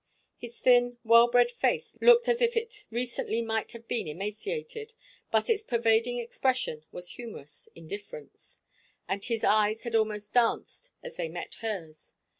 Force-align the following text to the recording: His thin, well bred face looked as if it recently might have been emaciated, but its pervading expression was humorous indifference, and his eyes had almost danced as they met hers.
His 0.39 0.59
thin, 0.59 0.97
well 1.03 1.27
bred 1.27 1.51
face 1.51 1.95
looked 2.01 2.27
as 2.27 2.41
if 2.41 2.57
it 2.57 2.85
recently 2.89 3.39
might 3.43 3.71
have 3.73 3.87
been 3.87 4.07
emaciated, 4.07 4.95
but 5.31 5.47
its 5.47 5.61
pervading 5.61 6.17
expression 6.17 6.83
was 6.91 7.09
humorous 7.11 7.69
indifference, 7.75 8.61
and 9.07 9.23
his 9.23 9.43
eyes 9.43 9.83
had 9.83 9.93
almost 9.93 10.33
danced 10.33 10.89
as 11.03 11.17
they 11.17 11.29
met 11.29 11.53
hers. 11.61 12.15